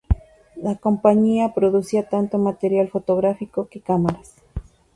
La 0.55 0.75
compañía 0.77 1.53
producía 1.53 2.09
tanto 2.09 2.39
material 2.39 2.87
fotográficos 2.89 3.67
que 3.67 3.81
cámaras. 3.81 4.33